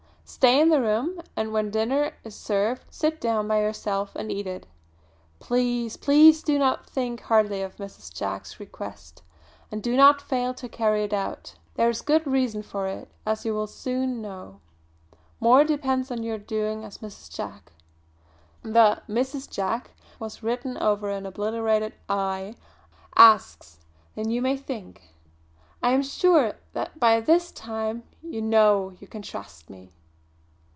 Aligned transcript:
Stay 0.23 0.61
in 0.61 0.69
the 0.69 0.79
room, 0.79 1.19
and 1.35 1.51
when 1.51 1.69
dinner 1.69 2.13
is 2.23 2.33
served 2.33 2.85
sit 2.89 3.19
down 3.19 3.45
by 3.49 3.59
yourself 3.59 4.15
and 4.15 4.31
eat 4.31 4.47
it. 4.47 4.65
Please, 5.41 5.97
please 5.97 6.41
do 6.41 6.57
not 6.57 6.87
think 6.89 7.19
hardly 7.19 7.61
of 7.61 7.75
Mrs. 7.75 8.15
Jack's 8.15 8.57
request; 8.57 9.23
and 9.69 9.83
do 9.83 9.93
not 9.97 10.21
fail 10.21 10.53
to 10.53 10.69
carry 10.69 11.03
it 11.03 11.11
out. 11.11 11.55
There 11.75 11.89
is 11.89 12.01
good 12.01 12.25
reason 12.25 12.63
for 12.63 12.87
it, 12.87 13.09
as 13.25 13.43
you 13.43 13.53
will 13.53 13.65
very 13.65 13.75
soon 13.75 14.21
know. 14.21 14.61
More 15.41 15.65
depends 15.65 16.09
on 16.09 16.23
your 16.23 16.37
doing 16.37 16.85
as 16.85 16.99
Mrs. 16.99 17.29
Jack" 17.35 17.73
the 18.63 19.01
"Mrs. 19.09 19.49
Jack" 19.49 19.91
was 20.17 20.41
written 20.41 20.77
over 20.77 21.09
an 21.09 21.25
obliterated 21.25 21.91
"I" 22.07 22.55
"asks 23.17 23.81
than 24.15 24.29
you 24.31 24.41
may 24.41 24.55
think. 24.55 25.09
I 25.83 25.91
am 25.91 26.03
sure 26.03 26.53
that 26.71 27.01
by 27.01 27.19
this 27.19 27.51
time 27.51 28.03
you 28.23 28.41
know 28.41 28.93
you 28.97 29.07
can 29.07 29.23
trust 29.23 29.69
me. 29.69 29.91